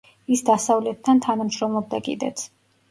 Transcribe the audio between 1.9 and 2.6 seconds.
კიდეც.